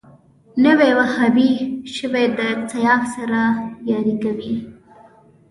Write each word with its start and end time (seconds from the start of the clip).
نوی 0.63 0.91
وهابي 0.97 1.51
شوی 1.95 2.25
د 2.37 2.39
سیاف 2.71 3.03
سره 3.15 3.41
ياري 3.91 4.15
کوي 4.23 4.53